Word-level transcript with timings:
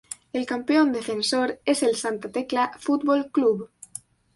El 0.33 0.47
campeón 0.47 0.93
defensor 0.93 1.61
es 1.63 1.83
el 1.83 1.95
Santa 1.95 2.31
Tecla 2.31 2.71
Fútbol 2.79 3.29
Club. 3.31 3.69